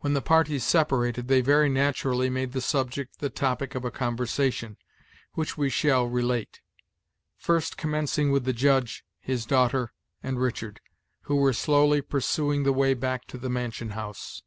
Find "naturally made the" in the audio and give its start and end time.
1.68-2.62